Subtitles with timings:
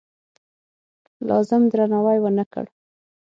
[1.27, 2.65] لازم درناوی ونه کړ.